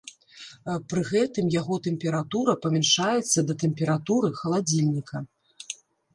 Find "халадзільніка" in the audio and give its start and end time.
4.43-5.25